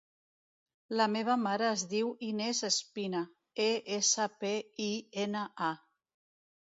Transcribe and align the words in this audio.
La 1.01 1.05
meva 1.15 1.35
mare 1.41 1.67
es 1.73 1.83
diu 1.91 2.09
Inés 2.29 2.63
Espina: 2.69 3.21
e, 3.67 3.71
essa, 3.99 4.29
pe, 4.45 4.55
i, 4.91 4.93
ena, 5.27 5.45
a. 5.71 5.73